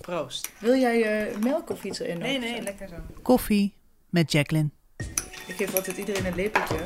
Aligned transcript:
Proost. 0.00 0.50
Wil 0.58 0.74
jij 0.74 1.28
uh, 1.30 1.36
melk 1.36 1.70
of 1.70 1.84
iets 1.84 1.98
erin? 1.98 2.18
Nee, 2.18 2.38
nee, 2.38 2.62
lekker 2.62 2.88
zo. 2.88 2.94
Koffie 3.22 3.72
met 4.08 4.32
Jacqueline. 4.32 4.70
Ik 5.46 5.56
geef 5.56 5.74
altijd 5.74 5.96
iedereen 5.96 6.26
een 6.26 6.34
lepeltje. 6.34 6.76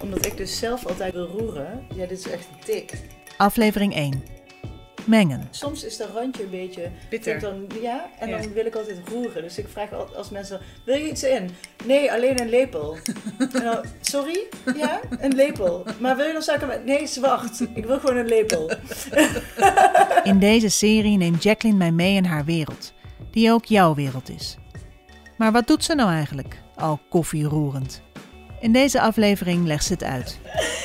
Omdat 0.00 0.26
ik 0.26 0.36
dus 0.36 0.58
zelf 0.58 0.86
altijd 0.86 1.12
wil 1.12 1.26
roeren. 1.26 1.86
Ja, 1.94 2.06
dit 2.06 2.18
is 2.18 2.30
echt 2.30 2.48
dik. 2.66 2.92
Aflevering 3.36 3.94
1. 3.94 4.22
Mengen. 5.08 5.48
Soms 5.50 5.84
is 5.84 5.96
dat 5.96 6.08
randje 6.14 6.42
een 6.42 6.50
beetje 6.50 6.90
bitter. 7.10 7.40
Dan, 7.40 7.66
ja, 7.82 8.10
en 8.18 8.30
dan 8.30 8.52
wil 8.52 8.66
ik 8.66 8.74
altijd 8.74 8.98
roeren. 9.08 9.42
Dus 9.42 9.58
ik 9.58 9.68
vraag 9.68 9.92
altijd 9.92 10.16
als 10.16 10.30
mensen: 10.30 10.60
wil 10.84 10.96
je 10.96 11.10
iets 11.10 11.22
in? 11.22 11.50
Nee, 11.84 12.12
alleen 12.12 12.40
een 12.40 12.48
lepel. 12.48 12.96
dan, 13.52 13.84
sorry? 14.00 14.46
Ja, 14.76 15.00
een 15.18 15.34
lepel. 15.34 15.84
Maar 16.00 16.16
wil 16.16 16.26
je 16.26 16.32
nog 16.32 16.42
suiker 16.42 16.66
met? 16.66 16.84
Nee, 16.84 17.06
zwart. 17.06 17.60
Ik 17.74 17.84
wil 17.84 17.98
gewoon 17.98 18.16
een 18.16 18.28
lepel. 18.28 18.70
in 20.32 20.38
deze 20.38 20.68
serie 20.68 21.16
neemt 21.16 21.42
Jacqueline 21.42 21.78
mij 21.78 21.92
mee 21.92 22.14
in 22.14 22.24
haar 22.24 22.44
wereld, 22.44 22.92
die 23.30 23.52
ook 23.52 23.64
jouw 23.64 23.94
wereld 23.94 24.30
is. 24.30 24.56
Maar 25.36 25.52
wat 25.52 25.66
doet 25.66 25.84
ze 25.84 25.94
nou 25.94 26.10
eigenlijk, 26.10 26.58
al 26.76 27.00
koffieroerend? 27.08 28.02
In 28.60 28.72
deze 28.72 29.00
aflevering 29.00 29.66
legt 29.66 29.84
ze 29.84 29.92
het 29.92 30.02
uit. 30.02 30.38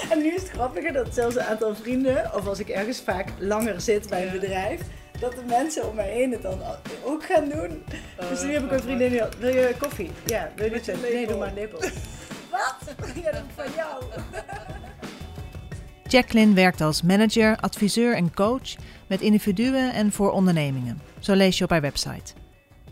En 0.09 0.17
nu 0.17 0.33
is 0.33 0.41
het 0.41 0.52
grappige 0.63 0.91
dat 0.91 1.13
zelfs 1.13 1.35
een 1.35 1.43
aantal 1.43 1.75
vrienden, 1.75 2.35
of 2.35 2.47
als 2.47 2.59
ik 2.59 2.69
ergens 2.69 3.01
vaak 3.01 3.27
langer 3.39 3.81
zit 3.81 4.09
bij 4.09 4.25
een 4.25 4.31
bedrijf, 4.31 4.81
dat 5.19 5.31
de 5.31 5.43
mensen 5.47 5.89
om 5.89 5.95
mij 5.95 6.09
heen 6.09 6.31
het 6.31 6.41
dan 6.41 6.61
ook 7.03 7.25
gaan 7.25 7.49
doen. 7.49 7.83
dus 8.29 8.43
nu 8.43 8.53
heb 8.53 8.63
ik 8.63 8.71
een 8.71 8.79
vriendin 8.79 9.09
die 9.09 9.21
wil 9.39 9.49
je 9.49 9.75
koffie? 9.79 10.11
Ja, 10.25 10.51
wil 10.55 10.65
je 10.65 10.71
dit? 10.71 11.01
Nee, 11.01 11.27
doe 11.27 11.37
maar 11.37 11.47
een 11.47 11.53
lepel. 11.53 11.79
Wat? 12.51 12.95
Ja, 13.23 13.31
dat 13.31 13.41
van 13.55 13.65
jou. 13.75 14.03
Jacqueline 16.13 16.53
werkt 16.53 16.81
als 16.81 17.01
manager, 17.01 17.57
adviseur 17.57 18.15
en 18.15 18.33
coach 18.33 18.75
met 19.07 19.21
individuen 19.21 19.93
en 19.93 20.11
voor 20.11 20.31
ondernemingen. 20.31 21.01
Zo 21.19 21.33
lees 21.33 21.57
je 21.57 21.63
op 21.63 21.69
haar 21.69 21.81
website. 21.81 22.42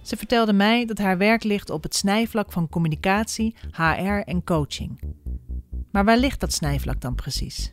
Ze 0.02 0.17
vertelde 0.17 0.53
mij 0.53 0.85
dat 0.85 0.97
haar 0.97 1.17
werk 1.17 1.44
ligt 1.44 1.69
op 1.69 1.83
het 1.83 1.95
snijvlak 1.95 2.52
van 2.52 2.69
communicatie, 2.69 3.55
HR 3.71 4.21
en 4.25 4.43
coaching. 4.43 4.99
Maar 5.91 6.05
waar 6.05 6.17
ligt 6.17 6.39
dat 6.39 6.53
snijvlak 6.53 7.02
dan 7.02 7.16
precies? 7.16 7.71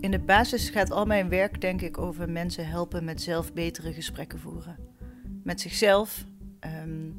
In 0.00 0.10
de 0.10 0.18
basis 0.18 0.70
gaat 0.70 0.90
al 0.90 1.04
mijn 1.04 1.28
werk 1.28 1.60
denk 1.60 1.80
ik 1.80 1.98
over 1.98 2.30
mensen 2.30 2.68
helpen 2.68 3.04
met 3.04 3.22
zelf 3.22 3.52
betere 3.52 3.92
gesprekken 3.92 4.38
voeren. 4.38 4.76
Met 5.42 5.60
zichzelf, 5.60 6.24
ehm, 6.60 7.10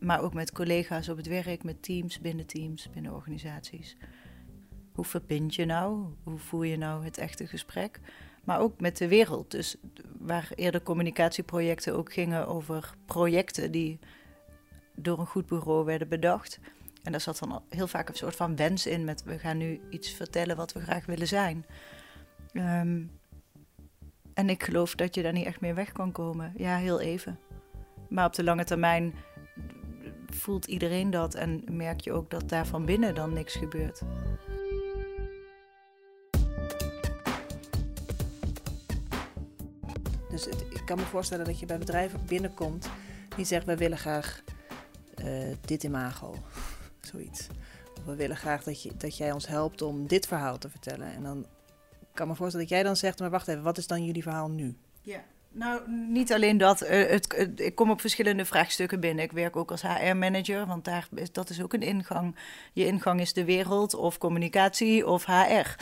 maar 0.00 0.20
ook 0.20 0.34
met 0.34 0.52
collega's 0.52 1.08
op 1.08 1.16
het 1.16 1.26
werk, 1.26 1.64
met 1.64 1.82
teams, 1.82 2.20
binnen 2.20 2.46
teams, 2.46 2.90
binnen 2.90 3.14
organisaties. 3.14 3.96
Hoe 4.92 5.04
verbind 5.04 5.54
je 5.54 5.64
nou? 5.64 6.04
Hoe 6.22 6.38
voer 6.38 6.66
je 6.66 6.76
nou 6.76 7.04
het 7.04 7.18
echte 7.18 7.46
gesprek? 7.46 8.00
Maar 8.44 8.60
ook 8.60 8.80
met 8.80 8.96
de 8.96 9.08
wereld. 9.08 9.50
Dus 9.50 9.76
waar 10.18 10.50
eerder 10.54 10.82
communicatieprojecten 10.82 11.94
ook 11.96 12.12
gingen 12.12 12.46
over 12.46 12.94
projecten 13.06 13.70
die 13.70 13.98
door 14.94 15.18
een 15.18 15.26
goed 15.26 15.46
bureau 15.46 15.84
werden 15.84 16.08
bedacht. 16.08 16.60
En 17.02 17.12
daar 17.12 17.20
zat 17.20 17.38
dan 17.38 17.62
heel 17.68 17.86
vaak 17.86 18.08
een 18.08 18.14
soort 18.14 18.36
van 18.36 18.56
wens 18.56 18.86
in 18.86 19.04
met 19.04 19.24
we 19.24 19.38
gaan 19.38 19.56
nu 19.56 19.80
iets 19.90 20.10
vertellen 20.10 20.56
wat 20.56 20.72
we 20.72 20.80
graag 20.80 21.06
willen 21.06 21.26
zijn. 21.26 21.66
Ehm, 22.52 23.02
en 24.34 24.50
ik 24.50 24.62
geloof 24.62 24.94
dat 24.94 25.14
je 25.14 25.22
daar 25.22 25.32
niet 25.32 25.46
echt 25.46 25.60
meer 25.60 25.74
weg 25.74 25.92
kan 25.92 26.12
komen. 26.12 26.52
Ja, 26.56 26.76
heel 26.76 27.00
even. 27.00 27.38
Maar 28.08 28.26
op 28.26 28.34
de 28.34 28.44
lange 28.44 28.64
termijn 28.64 29.14
voelt 30.26 30.66
iedereen 30.66 31.10
dat 31.10 31.34
en 31.34 31.64
merk 31.70 32.00
je 32.00 32.12
ook 32.12 32.30
dat 32.30 32.48
daar 32.48 32.66
van 32.66 32.84
binnen 32.84 33.14
dan 33.14 33.32
niks 33.32 33.54
gebeurt. 33.54 34.02
Dus 40.44 40.62
ik 40.68 40.82
kan 40.84 40.98
me 40.98 41.04
voorstellen 41.04 41.44
dat 41.44 41.58
je 41.58 41.66
bij 41.66 41.78
bedrijven 41.78 42.20
binnenkomt 42.26 42.88
die 43.36 43.44
zegt: 43.44 43.66
We 43.66 43.76
willen 43.76 43.98
graag 43.98 44.42
uh, 45.24 45.54
dit 45.60 45.82
imago, 45.82 46.34
zoiets. 47.10 47.46
We 48.04 48.14
willen 48.14 48.36
graag 48.36 48.62
dat, 48.62 48.82
je, 48.82 48.96
dat 48.96 49.16
jij 49.16 49.32
ons 49.32 49.46
helpt 49.46 49.82
om 49.82 50.06
dit 50.06 50.26
verhaal 50.26 50.58
te 50.58 50.70
vertellen. 50.70 51.12
En 51.12 51.22
dan 51.22 51.46
kan 52.14 52.28
me 52.28 52.34
voorstellen 52.34 52.66
dat 52.66 52.76
jij 52.76 52.84
dan 52.84 52.96
zegt: 52.96 53.18
Maar 53.18 53.30
wacht 53.30 53.48
even, 53.48 53.62
wat 53.62 53.78
is 53.78 53.86
dan 53.86 54.04
jullie 54.04 54.22
verhaal 54.22 54.50
nu? 54.50 54.76
Ja. 55.02 55.24
Nou, 55.54 55.90
niet 55.90 56.32
alleen 56.32 56.58
dat. 56.58 56.82
Uh, 56.82 56.88
het, 56.88 57.34
ik 57.56 57.74
kom 57.74 57.90
op 57.90 58.00
verschillende 58.00 58.44
vraagstukken 58.44 59.00
binnen. 59.00 59.24
Ik 59.24 59.32
werk 59.32 59.56
ook 59.56 59.70
als 59.70 59.82
HR-manager, 59.82 60.66
want 60.66 60.84
daar 60.84 61.08
is, 61.14 61.32
dat 61.32 61.50
is 61.50 61.62
ook 61.62 61.72
een 61.72 61.82
ingang. 61.82 62.36
Je 62.72 62.86
ingang 62.86 63.20
is 63.20 63.32
de 63.32 63.44
wereld 63.44 63.94
of 63.94 64.18
communicatie 64.18 65.06
of 65.06 65.24
HR. 65.24 65.76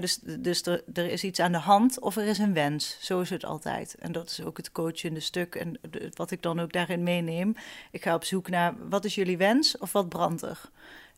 dus 0.00 0.18
dus 0.18 0.66
er, 0.66 1.10
is 1.10 1.24
iets 1.24 1.40
aan 1.40 1.52
de 1.52 1.58
hand 1.58 2.00
of 2.00 2.16
er 2.16 2.26
is 2.26 2.38
een 2.38 2.54
wens. 2.54 2.96
Zo 3.00 3.20
is 3.20 3.30
het 3.30 3.44
altijd. 3.44 3.94
En 3.98 4.12
dat 4.12 4.30
is 4.30 4.42
ook 4.42 4.56
het 4.56 4.72
coachende 4.72 5.20
stuk 5.20 5.54
en 5.54 5.80
wat 6.14 6.30
ik 6.30 6.42
dan 6.42 6.60
ook 6.60 6.72
daarin 6.72 7.02
meeneem. 7.02 7.54
Ik 7.90 8.02
ga 8.02 8.14
op 8.14 8.24
zoek 8.24 8.48
naar 8.48 8.74
wat 8.88 9.04
is 9.04 9.14
jullie 9.14 9.36
wens 9.36 9.78
of 9.78 9.92
wat 9.92 10.08
brandt 10.08 10.42
er. 10.42 10.60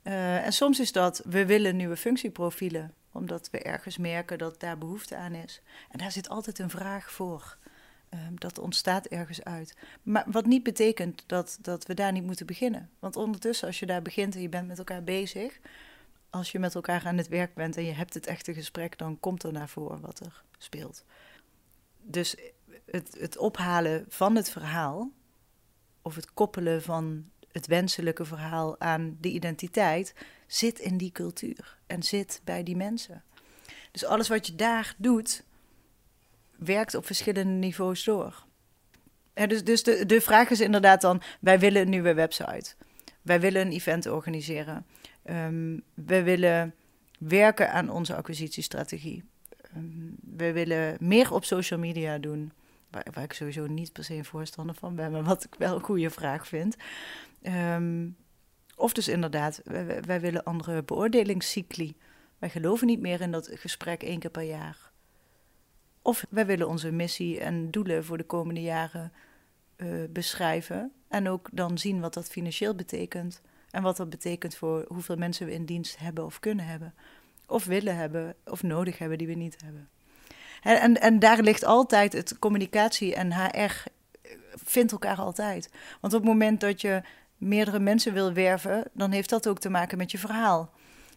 Uh, 0.02 0.44
en 0.46 0.52
soms 0.52 0.80
is 0.80 0.92
dat, 0.92 1.22
we 1.24 1.46
willen 1.46 1.76
nieuwe 1.76 1.96
functieprofielen 1.96 2.94
omdat 3.12 3.48
we 3.50 3.58
ergens 3.58 3.96
merken 3.96 4.38
dat 4.38 4.60
daar 4.60 4.78
behoefte 4.78 5.16
aan 5.16 5.34
is. 5.34 5.60
En 5.90 5.98
daar 5.98 6.12
zit 6.12 6.28
altijd 6.28 6.58
een 6.58 6.70
vraag 6.70 7.10
voor. 7.10 7.56
Ehm, 8.16 8.34
dat 8.34 8.58
ontstaat 8.58 9.06
ergens 9.06 9.44
uit. 9.44 9.76
Maar 10.02 10.24
wat 10.30 10.46
niet 10.46 10.62
betekent 10.62 11.22
dat, 11.26 11.58
dat 11.60 11.86
we 11.86 11.94
daar 11.94 12.12
niet 12.12 12.24
moeten 12.24 12.46
beginnen. 12.46 12.90
Want 12.98 13.16
ondertussen, 13.16 13.66
als 13.66 13.78
je 13.78 13.86
daar 13.86 14.02
begint 14.02 14.34
en 14.34 14.40
je 14.40 14.48
bent 14.48 14.66
met 14.66 14.78
elkaar 14.78 15.02
bezig, 15.02 15.58
als 16.30 16.52
je 16.52 16.58
met 16.58 16.74
elkaar 16.74 17.06
aan 17.06 17.16
het 17.16 17.28
werk 17.28 17.54
bent 17.54 17.76
en 17.76 17.84
je 17.84 17.92
hebt 17.92 18.14
het 18.14 18.26
echte 18.26 18.54
gesprek, 18.54 18.98
dan 18.98 19.20
komt 19.20 19.42
er 19.42 19.52
naar 19.52 19.68
voren 19.68 20.00
wat 20.00 20.20
er 20.20 20.42
speelt. 20.58 21.04
Dus 22.02 22.36
het, 22.84 23.16
het 23.18 23.36
ophalen 23.36 24.04
van 24.08 24.36
het 24.36 24.50
verhaal, 24.50 25.10
of 26.02 26.14
het 26.14 26.34
koppelen 26.34 26.82
van 26.82 27.30
het 27.52 27.66
wenselijke 27.66 28.24
verhaal 28.24 28.80
aan 28.80 29.16
de 29.20 29.28
identiteit, 29.28 30.14
zit 30.46 30.78
in 30.78 30.96
die 30.96 31.12
cultuur 31.12 31.78
en 31.86 32.02
zit 32.02 32.40
bij 32.44 32.62
die 32.62 32.76
mensen. 32.76 33.22
Dus 33.90 34.04
alles 34.04 34.28
wat 34.28 34.46
je 34.46 34.54
daar 34.54 34.94
doet, 34.96 35.44
werkt 36.66 36.94
op 36.94 37.06
verschillende 37.06 37.50
niveaus 37.52 38.04
door. 38.04 38.44
dus 39.32 39.64
dus 39.64 39.82
de, 39.82 40.06
de 40.06 40.20
vraag 40.20 40.50
is 40.50 40.60
inderdaad 40.60 41.00
dan: 41.00 41.22
wij 41.40 41.58
willen 41.58 41.82
een 41.82 41.90
nieuwe 41.90 42.14
website. 42.14 42.74
Wij 43.22 43.40
willen 43.40 43.66
een 43.66 43.72
event 43.72 44.06
organiseren. 44.06 44.86
Um, 45.24 45.82
we 45.94 46.22
willen 46.22 46.74
werken 47.18 47.72
aan 47.72 47.90
onze 47.90 48.16
acquisitiestrategie. 48.16 49.24
Um, 49.76 50.16
we 50.36 50.52
willen 50.52 50.96
meer 51.00 51.32
op 51.32 51.44
social 51.44 51.78
media 51.78 52.18
doen. 52.18 52.52
Waar, 52.90 53.22
ik 53.22 53.32
sowieso 53.32 53.66
niet 53.66 53.92
per 53.92 54.04
se 54.04 54.14
een 54.14 54.24
voorstander 54.24 54.74
van 54.74 54.94
ben, 54.94 55.12
maar 55.12 55.22
wat 55.22 55.44
ik 55.44 55.54
wel 55.58 55.74
een 55.74 55.80
goede 55.80 56.10
vraag 56.10 56.48
vind. 56.48 56.76
Um, 57.42 58.16
of 58.76 58.92
dus 58.92 59.08
inderdaad, 59.08 59.60
wij, 59.64 60.02
wij 60.02 60.20
willen 60.20 60.44
andere 60.44 60.82
beoordelingscycli. 60.82 61.96
Wij 62.38 62.50
geloven 62.50 62.86
niet 62.86 63.00
meer 63.00 63.20
in 63.20 63.30
dat 63.30 63.50
gesprek 63.52 64.02
één 64.02 64.18
keer 64.18 64.30
per 64.30 64.42
jaar. 64.42 64.90
Of 66.06 66.24
wij 66.28 66.46
willen 66.46 66.68
onze 66.68 66.90
missie 66.90 67.40
en 67.40 67.70
doelen 67.70 68.04
voor 68.04 68.16
de 68.16 68.24
komende 68.24 68.62
jaren 68.62 69.12
uh, 69.76 69.88
beschrijven. 70.10 70.92
En 71.08 71.28
ook 71.28 71.48
dan 71.52 71.78
zien 71.78 72.00
wat 72.00 72.14
dat 72.14 72.28
financieel 72.28 72.74
betekent. 72.74 73.40
En 73.70 73.82
wat 73.82 73.96
dat 73.96 74.10
betekent 74.10 74.54
voor 74.54 74.84
hoeveel 74.88 75.16
mensen 75.16 75.46
we 75.46 75.52
in 75.52 75.64
dienst 75.64 75.98
hebben 75.98 76.24
of 76.24 76.40
kunnen 76.40 76.66
hebben. 76.66 76.94
Of 77.46 77.64
willen 77.64 77.96
hebben 77.96 78.34
of 78.44 78.62
nodig 78.62 78.98
hebben 78.98 79.18
die 79.18 79.26
we 79.26 79.34
niet 79.34 79.56
hebben. 79.64 79.88
En, 80.62 81.00
en, 81.00 81.18
daar 81.18 81.40
ligt 81.40 81.64
altijd 81.64 82.12
het 82.12 82.38
communicatie 82.38 83.14
en 83.14 83.32
HR 83.32 83.50
eh, 83.60 83.70
vindt 84.64 84.92
elkaar 84.92 85.16
altijd. 85.16 85.70
Want 86.00 86.14
op 86.14 86.20
het 86.20 86.28
moment 86.28 86.60
dat 86.60 86.80
je 86.80 87.02
meerdere 87.36 87.78
mensen 87.78 88.12
wil 88.12 88.32
werven, 88.32 88.84
dan 88.92 89.10
heeft 89.10 89.30
dat 89.30 89.48
ook 89.48 89.58
te 89.58 89.70
maken 89.70 89.98
met 89.98 90.10
je 90.10 90.18
verhaal. 90.18 90.70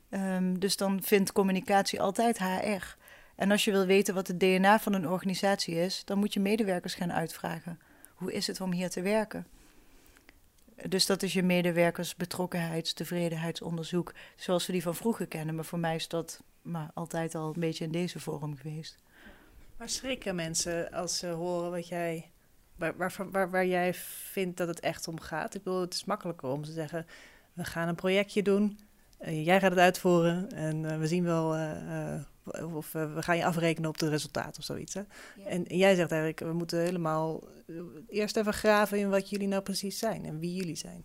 Um, 0.09 0.59
dus 0.59 0.77
dan 0.77 1.03
vindt 1.03 1.31
communicatie 1.31 2.01
altijd 2.01 2.39
HR. 2.39 2.97
En 3.39 3.51
als 3.51 3.65
je 3.65 3.71
wil 3.71 3.85
weten 3.85 4.13
wat 4.13 4.27
het 4.27 4.39
DNA 4.39 4.79
van 4.79 4.93
een 4.93 5.07
organisatie 5.07 5.75
is, 5.75 6.05
dan 6.05 6.17
moet 6.17 6.33
je 6.33 6.39
medewerkers 6.39 6.93
gaan 6.93 7.13
uitvragen. 7.13 7.79
Hoe 8.15 8.33
is 8.33 8.47
het 8.47 8.61
om 8.61 8.71
hier 8.71 8.89
te 8.89 9.01
werken? 9.01 9.47
Dus 10.87 11.05
dat 11.05 11.23
is 11.23 11.33
je 11.33 11.43
medewerkers 11.43 12.15
betrokkenheids, 12.15 12.93
tevredenheidsonderzoek, 12.93 14.13
zoals 14.35 14.65
we 14.65 14.71
die 14.71 14.81
van 14.81 14.95
vroeger 14.95 15.27
kennen. 15.27 15.55
Maar 15.55 15.65
voor 15.65 15.79
mij 15.79 15.95
is 15.95 16.07
dat 16.07 16.43
maar 16.61 16.91
altijd 16.93 17.35
al 17.35 17.47
een 17.53 17.59
beetje 17.59 17.83
in 17.83 17.91
deze 17.91 18.19
vorm 18.19 18.55
geweest. 18.55 18.97
Waar 19.77 19.89
schrikken 19.89 20.35
mensen 20.35 20.91
als 20.91 21.17
ze 21.17 21.27
horen 21.27 21.71
wat 21.71 21.87
jij, 21.87 22.29
waar, 22.75 23.49
waar, 23.49 23.65
jij 23.65 23.93
vindt 23.93 24.57
dat 24.57 24.67
het 24.67 24.79
echt 24.79 25.07
om 25.07 25.19
gaat? 25.19 25.55
Ik 25.55 25.63
bedoel, 25.63 25.81
het 25.81 25.93
is 25.93 26.05
makkelijker 26.05 26.49
om 26.49 26.63
te 26.63 26.71
zeggen, 26.71 27.05
we 27.53 27.63
gaan 27.63 27.87
een 27.87 27.95
projectje 27.95 28.41
doen, 28.41 28.79
uh, 29.21 29.45
jij 29.45 29.59
gaat 29.59 29.71
het 29.71 29.79
uitvoeren 29.79 30.51
en 30.51 30.83
uh, 30.83 30.97
we 30.97 31.07
zien 31.07 31.23
wel 31.23 31.57
uh, 31.57 32.21
of 32.43 32.93
uh, 32.93 33.13
we 33.13 33.21
gaan 33.21 33.37
je 33.37 33.45
afrekenen 33.45 33.89
op 33.89 33.99
het 33.99 34.09
resultaat 34.09 34.57
of 34.57 34.63
zoiets. 34.63 34.93
Hè? 34.93 35.01
En, 35.45 35.67
en, 35.67 35.77
jij 35.77 35.95
zegt 35.95 36.11
eigenlijk, 36.11 36.39
we 36.39 36.53
moeten 36.53 36.79
helemaal 36.79 37.43
eh, 37.67 37.75
eerst 38.07 38.37
even 38.37 38.53
graven 38.53 38.99
in 38.99 39.09
wat 39.09 39.29
jullie 39.29 39.47
nou 39.47 39.61
precies 39.61 39.99
zijn 39.99 40.25
en 40.25 40.39
wie 40.39 40.53
jullie 40.53 40.75
zijn. 40.75 41.03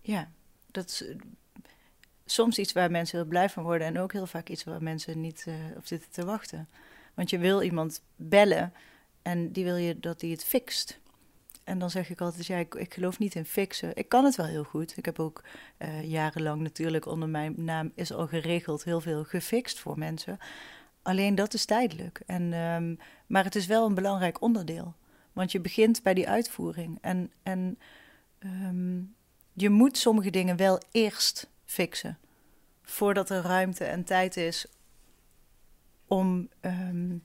Ja, 0.00 0.30
dat 0.70 0.88
is, 0.88 1.04
soms 2.24 2.58
iets 2.58 2.72
waar 2.72 2.90
mensen 2.90 3.18
heel 3.18 3.28
blij 3.28 3.48
van 3.48 3.62
worden 3.62 3.86
en 3.86 3.98
ook 3.98 4.12
heel 4.12 4.26
vaak 4.26 4.48
iets 4.48 4.64
waar 4.64 4.82
mensen 4.82 5.20
niet 5.20 5.44
uh, 5.48 5.54
op 5.76 5.86
zitten 5.86 6.10
te 6.10 6.24
wachten. 6.24 6.68
Want 7.14 7.30
je 7.30 7.38
wil 7.38 7.62
iemand 7.62 8.02
bellen 8.16 8.72
en 9.22 9.52
die 9.52 9.64
wil 9.64 9.76
je 9.76 10.00
dat 10.00 10.20
die 10.20 10.32
het 10.32 10.44
fixt. 10.44 11.00
En 11.64 11.78
dan 11.78 11.90
zeg 11.90 12.10
ik 12.10 12.20
altijd, 12.20 12.46
ja, 12.46 12.56
ik, 12.56 12.74
ik, 12.74 12.94
geloof 12.94 13.18
niet 13.18 13.34
in 13.34 13.44
fixen. 13.44 13.96
Ik 13.96 14.08
kan 14.08 14.24
het 14.24 14.36
wel 14.36 14.46
heel 14.46 14.64
goed. 14.64 14.96
Ik 14.96 15.04
heb 15.04 15.18
ook 15.18 15.44
uh, 15.78 16.04
jarenlang 16.04 16.60
natuurlijk 16.60 17.06
onder 17.06 17.28
mijn 17.28 17.54
naam 17.56 17.92
is 17.94 18.12
al 18.12 18.26
geregeld 18.26 18.84
heel 18.84 19.00
veel 19.00 19.24
gefixt 19.24 19.78
voor 19.78 19.98
mensen. 19.98 20.38
Alleen 21.02 21.34
dat 21.34 21.54
is 21.54 21.64
tijdelijk. 21.64 22.22
En, 22.26 22.52
um, 22.52 22.98
maar 23.26 23.44
het 23.44 23.54
is 23.54 23.66
wel 23.66 23.86
een 23.86 23.94
belangrijk 23.94 24.40
onderdeel. 24.40 24.94
Want 25.32 25.52
je 25.52 25.60
begint 25.60 26.02
bij 26.02 26.14
die 26.14 26.28
uitvoering. 26.28 26.98
En, 27.00 27.32
en 27.42 27.78
um, 28.38 29.14
je 29.52 29.70
moet 29.70 29.98
sommige 29.98 30.30
dingen 30.30 30.56
wel 30.56 30.80
eerst 30.90 31.50
fixen. 31.64 32.18
Voordat 32.82 33.30
er 33.30 33.42
ruimte 33.42 33.84
en 33.84 34.04
tijd 34.04 34.36
is 34.36 34.66
om 36.06 36.48
um, 36.60 37.22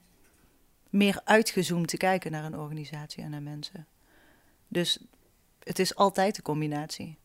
meer 0.90 1.22
uitgezoomd 1.24 1.88
te 1.88 1.98
kijken 1.98 2.32
naar 2.32 2.44
een 2.44 2.60
organisatie 2.60 3.24
en 3.24 3.30
naar 3.30 3.42
mensen. 3.42 3.88
Dus 4.68 5.00
het 5.64 5.80
is 5.80 5.96
altijd 5.96 6.38
een 6.38 6.44
combinatie. 6.44 7.18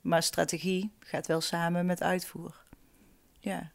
Maar 0.00 0.22
strategie 0.22 0.92
gaat 0.98 1.26
wel 1.26 1.40
samen 1.40 1.86
met 1.86 2.02
uitvoer. 2.02 2.62
Ja. 3.38 3.70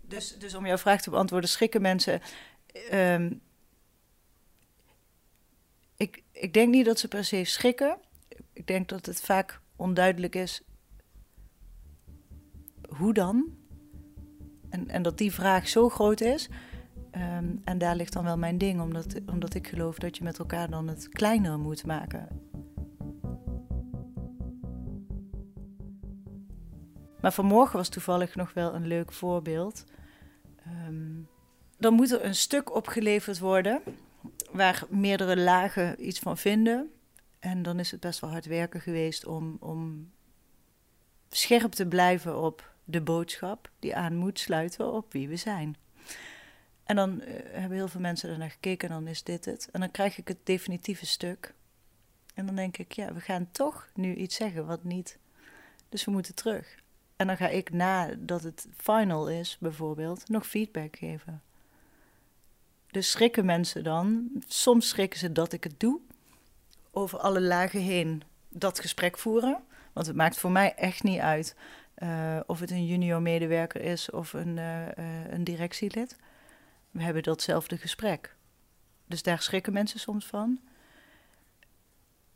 Dus, 0.00 0.38
dus 0.38 0.54
om 0.54 0.66
jouw 0.66 0.78
vraag 0.78 1.02
te 1.02 1.10
beantwoorden, 1.10 1.50
schrikken 1.50 1.82
mensen. 1.82 2.20
Um, 2.92 3.40
ik, 5.96 6.22
ik 6.32 6.52
denk 6.52 6.70
niet 6.70 6.84
dat 6.84 6.98
ze 6.98 7.08
per 7.08 7.24
se 7.24 7.44
schrikken. 7.44 7.98
Ik 8.52 8.66
denk 8.66 8.88
dat 8.88 9.06
het 9.06 9.20
vaak 9.20 9.60
onduidelijk 9.76 10.34
is. 10.34 10.62
Hoe 12.88 13.14
dan? 13.14 13.56
En, 14.68 14.88
en 14.88 15.02
dat 15.02 15.18
die 15.18 15.32
vraag 15.32 15.68
zo 15.68 15.88
groot 15.88 16.20
is. 16.20 16.48
Um, 17.16 17.60
en 17.64 17.78
daar 17.78 17.96
ligt 17.96 18.12
dan 18.12 18.24
wel 18.24 18.38
mijn 18.38 18.58
ding, 18.58 18.80
omdat, 18.80 19.14
omdat 19.26 19.54
ik 19.54 19.68
geloof 19.68 19.98
dat 19.98 20.16
je 20.16 20.24
met 20.24 20.38
elkaar 20.38 20.70
dan 20.70 20.88
het 20.88 21.08
kleiner 21.08 21.58
moet 21.58 21.86
maken. 21.86 22.28
Maar 27.20 27.32
vanmorgen 27.32 27.76
was 27.76 27.88
toevallig 27.88 28.34
nog 28.34 28.52
wel 28.52 28.74
een 28.74 28.86
leuk 28.86 29.12
voorbeeld. 29.12 29.84
Um, 30.86 31.28
dan 31.78 31.94
moet 31.94 32.10
er 32.10 32.24
een 32.24 32.34
stuk 32.34 32.74
opgeleverd 32.74 33.38
worden 33.38 33.80
waar 34.52 34.84
meerdere 34.88 35.36
lagen 35.36 36.06
iets 36.06 36.18
van 36.18 36.38
vinden. 36.38 36.90
En 37.38 37.62
dan 37.62 37.78
is 37.78 37.90
het 37.90 38.00
best 38.00 38.20
wel 38.20 38.30
hard 38.30 38.46
werken 38.46 38.80
geweest 38.80 39.26
om, 39.26 39.56
om 39.60 40.10
scherp 41.28 41.72
te 41.72 41.86
blijven 41.86 42.42
op 42.42 42.72
de 42.84 43.00
boodschap 43.00 43.70
die 43.78 43.96
aan 43.96 44.16
moet 44.16 44.38
sluiten 44.38 44.92
op 44.92 45.12
wie 45.12 45.28
we 45.28 45.36
zijn. 45.36 45.76
En 46.86 46.96
dan 46.96 47.20
uh, 47.20 47.28
hebben 47.52 47.76
heel 47.76 47.88
veel 47.88 48.00
mensen 48.00 48.30
ernaar 48.30 48.50
gekeken 48.50 48.88
en 48.88 48.94
dan 48.94 49.06
is 49.06 49.22
dit 49.22 49.44
het. 49.44 49.68
En 49.72 49.80
dan 49.80 49.90
krijg 49.90 50.18
ik 50.18 50.28
het 50.28 50.38
definitieve 50.42 51.06
stuk. 51.06 51.54
En 52.34 52.46
dan 52.46 52.54
denk 52.54 52.76
ik, 52.76 52.92
ja, 52.92 53.12
we 53.12 53.20
gaan 53.20 53.48
toch 53.50 53.88
nu 53.94 54.14
iets 54.14 54.36
zeggen 54.36 54.66
wat 54.66 54.84
niet. 54.84 55.18
Dus 55.88 56.04
we 56.04 56.10
moeten 56.10 56.34
terug. 56.34 56.76
En 57.16 57.26
dan 57.26 57.36
ga 57.36 57.48
ik 57.48 57.72
nadat 57.72 58.42
het 58.42 58.66
final 58.76 59.28
is, 59.28 59.56
bijvoorbeeld, 59.60 60.28
nog 60.28 60.46
feedback 60.46 60.96
geven. 60.96 61.42
Dus 62.86 63.10
schrikken 63.10 63.44
mensen 63.44 63.84
dan. 63.84 64.30
Soms 64.46 64.88
schrikken 64.88 65.18
ze 65.18 65.32
dat 65.32 65.52
ik 65.52 65.64
het 65.64 65.80
doe. 65.80 66.00
Over 66.90 67.18
alle 67.18 67.40
lagen 67.40 67.80
heen 67.80 68.22
dat 68.48 68.80
gesprek 68.80 69.18
voeren. 69.18 69.62
Want 69.92 70.06
het 70.06 70.16
maakt 70.16 70.38
voor 70.38 70.50
mij 70.50 70.74
echt 70.74 71.02
niet 71.02 71.20
uit 71.20 71.56
uh, 71.98 72.40
of 72.46 72.60
het 72.60 72.70
een 72.70 72.86
junior 72.86 73.22
medewerker 73.22 73.80
is 73.80 74.10
of 74.10 74.32
een, 74.32 74.56
uh, 74.56 74.86
een 75.30 75.44
directielid. 75.44 76.16
We 76.96 77.02
hebben 77.02 77.22
datzelfde 77.22 77.76
gesprek. 77.76 78.36
Dus 79.06 79.22
daar 79.22 79.42
schrikken 79.42 79.72
mensen 79.72 80.00
soms 80.00 80.26
van. 80.26 80.60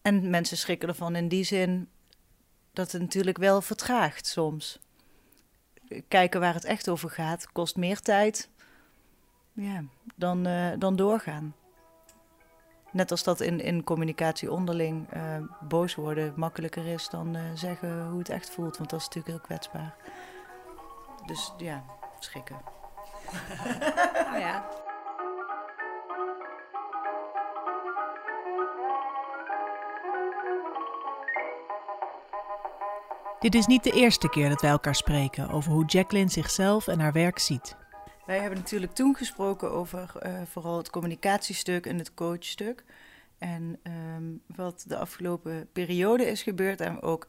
En 0.03 0.31
mensen 0.31 0.57
schrikken 0.57 0.89
ervan 0.89 1.17
in 1.17 1.29
die 1.29 1.45
zin 1.45 1.89
dat 2.73 2.93
het 2.93 3.01
natuurlijk 3.01 3.39
wel 3.39 3.61
vertraagt 3.61 4.27
soms. 4.27 4.79
Kijken 6.09 6.41
waar 6.41 6.55
het 6.55 6.65
echt 6.65 6.89
over 6.89 7.11
gaat 7.11 7.53
kost 7.53 7.77
meer 7.77 8.01
tijd 8.01 8.49
ja, 9.53 9.85
dan, 10.17 10.47
uh, 10.47 10.73
dan 10.79 10.97
doorgaan. 10.97 11.55
Net 12.93 13.11
als 13.11 13.23
dat 13.23 13.41
in, 13.41 13.61
in 13.61 13.85
communicatie 13.85 14.53
onderling 14.53 15.15
uh, 15.15 15.37
boos 15.61 15.95
worden 15.95 16.33
makkelijker 16.37 16.87
is 16.87 17.09
dan 17.09 17.37
uh, 17.37 17.43
zeggen 17.55 18.09
hoe 18.09 18.19
het 18.19 18.29
echt 18.29 18.51
voelt, 18.51 18.77
want 18.77 18.91
dat 18.91 19.01
is 19.01 19.07
natuurlijk 19.07 19.35
heel 19.35 19.45
kwetsbaar. 19.47 19.95
Dus 21.27 21.53
ja, 21.59 21.85
schrikken. 22.19 22.80
Oh 24.33 24.39
ja. 24.39 24.65
Dit 33.41 33.55
is 33.55 33.67
niet 33.67 33.85
de 33.85 33.93
eerste 33.93 34.29
keer 34.29 34.49
dat 34.49 34.61
wij 34.61 34.71
elkaar 34.71 34.95
spreken 34.95 35.49
over 35.51 35.73
hoe 35.73 35.85
Jacqueline 35.85 36.31
zichzelf 36.31 36.89
en 36.89 37.01
haar 37.01 37.13
werk 37.13 37.39
ziet. 37.39 37.77
Wij 38.27 38.39
hebben 38.39 38.59
natuurlijk 38.59 38.93
toen 38.93 39.17
gesproken 39.17 39.73
over 39.73 40.13
uh, 40.23 40.43
vooral 40.45 40.77
het 40.77 40.91
communicatiestuk 40.91 41.87
en 41.87 41.99
het 41.99 42.15
coachstuk. 42.15 42.85
En 43.39 43.81
um, 44.17 44.43
wat 44.47 44.85
de 44.87 44.97
afgelopen 44.97 45.69
periode 45.73 46.27
is 46.27 46.43
gebeurd, 46.43 46.81
en 46.81 47.03
ook 47.03 47.29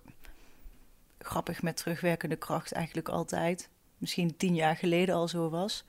grappig 1.19 1.62
met 1.62 1.77
terugwerkende 1.77 2.36
kracht 2.36 2.71
eigenlijk 2.71 3.09
altijd, 3.09 3.69
misschien 4.01 4.38
tien 4.38 4.56
jaar 4.56 4.75
geleden 4.75 5.15
al 5.15 5.27
zo 5.27 5.50
was. 5.50 5.83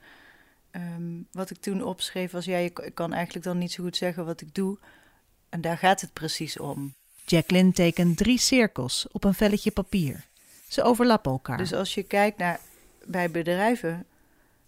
Um, 0.71 1.27
wat 1.31 1.49
ik 1.49 1.57
toen 1.57 1.83
opschreef 1.83 2.31
was, 2.31 2.45
ja, 2.45 2.57
ik 2.57 2.91
kan 2.93 3.13
eigenlijk 3.13 3.45
dan 3.45 3.57
niet 3.57 3.71
zo 3.71 3.83
goed 3.83 3.97
zeggen 3.97 4.25
wat 4.25 4.41
ik 4.41 4.55
doe. 4.55 4.77
En 5.49 5.61
daar 5.61 5.77
gaat 5.77 6.01
het 6.01 6.13
precies 6.13 6.59
om. 6.59 6.93
Jacqueline 7.25 7.71
tekent 7.71 8.17
drie 8.17 8.39
cirkels 8.39 9.07
op 9.11 9.23
een 9.23 9.33
velletje 9.33 9.71
papier. 9.71 10.25
Ze 10.67 10.83
overlappen 10.83 11.31
elkaar. 11.31 11.57
Dus 11.57 11.73
als 11.73 11.93
je 11.93 12.03
kijkt 12.03 12.37
naar 12.37 12.59
bij 13.05 13.31
bedrijven, 13.31 14.05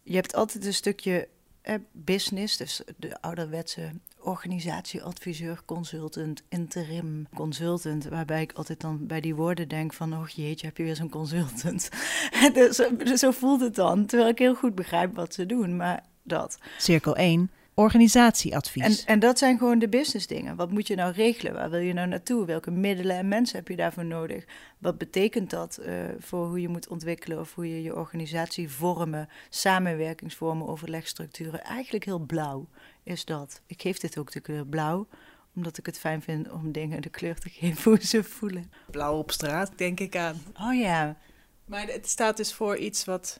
je 0.04 0.16
hebt 0.16 0.36
altijd 0.36 0.66
een 0.66 0.74
stukje 0.74 1.28
eh, 1.62 1.76
business, 1.92 2.58
dus 2.58 2.82
de 2.98 3.22
ouderwetse 3.22 3.92
organisatieadviseur, 4.25 5.62
consultant, 5.66 6.44
interim 6.50 7.27
consultant, 7.33 8.06
waarbij 8.06 8.42
ik 8.42 8.51
altijd 8.51 8.81
dan 8.81 9.07
bij 9.07 9.22
die 9.22 9.36
woorden 9.36 9.68
denk 9.68 9.94
van, 9.94 10.13
oh 10.13 10.27
jeetje, 10.27 10.66
heb 10.68 10.77
je 10.77 10.83
weer 10.83 10.95
zo'n 10.95 11.10
consultant. 11.10 11.89
dus, 12.54 12.75
zo 13.19 13.31
voelt 13.31 13.62
het 13.62 13.75
dan, 13.75 14.06
terwijl 14.06 14.30
ik 14.30 14.39
heel 14.39 14.56
goed 14.56 14.75
begrijp 14.75 15.16
wat 15.16 15.33
ze 15.33 15.45
doen, 15.45 15.75
maar 15.75 16.04
dat. 16.24 16.57
Cirkel 16.77 17.15
1, 17.15 17.51
organisatieadvies. 17.75 19.03
En, 19.03 19.08
en 19.08 19.20
dat 19.20 19.38
zijn 19.38 19.58
gewoon 19.58 19.79
de 19.79 19.89
business 19.89 20.27
dingen. 20.27 20.55
Wat 20.55 20.72
moet 20.72 20.88
je 20.88 20.96
nou 20.96 21.13
regelen? 21.13 21.53
Waar 21.53 21.70
wil 21.70 21.79
je 21.79 21.94
nou 21.94 22.08
naartoe? 22.08 22.46
Welke 22.46 22.72
middelen 22.72 23.17
en 23.17 23.27
mensen 23.27 23.58
heb 23.58 23.67
je 23.67 23.75
daarvoor 23.75 24.05
nodig? 24.05 24.46
Wat 24.77 24.98
betekent 24.98 25.50
dat 25.50 25.79
uh, 25.82 25.94
voor 26.20 26.48
hoe 26.48 26.62
je 26.62 26.70
moet 26.70 26.88
ontwikkelen 26.88 27.39
of 27.39 27.55
hoe 27.55 27.70
je 27.70 27.82
je 27.82 27.96
organisatie 27.96 28.70
vormen, 28.70 29.29
samenwerkingsvormen, 29.50 30.67
overlegstructuren? 30.67 31.63
Eigenlijk 31.63 32.05
heel 32.05 32.20
blauw 32.20 32.67
is 33.03 33.25
dat. 33.25 33.62
Ik 33.65 33.82
geef 33.82 33.98
dit 33.98 34.17
ook 34.17 34.32
de 34.32 34.39
kleur 34.39 34.65
blauw 34.65 35.08
omdat 35.55 35.77
ik 35.77 35.86
het 35.86 36.00
fijn 36.00 36.22
vind 36.22 36.51
om 36.51 36.72
dingen 36.72 37.01
de 37.01 37.10
kleur 37.10 37.36
te 37.36 37.50
geven 37.60 37.91
hoe 37.91 38.05
ze 38.05 38.24
voelen. 38.24 38.72
Blauw 38.91 39.17
op 39.17 39.32
straat, 39.32 39.77
denk 39.77 40.00
ik 40.00 40.15
aan. 40.15 40.41
Oh 40.62 40.75
ja. 40.79 41.17
Maar 41.65 41.88
het 41.88 42.10
staat 42.10 42.38
dus 42.38 42.53
voor 42.53 42.77
iets 42.77 43.05
wat 43.05 43.39